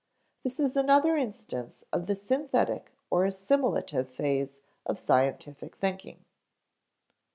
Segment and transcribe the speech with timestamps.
[0.41, 6.25] This is another instance of the synthetic or assimilative phase of scientific thinking.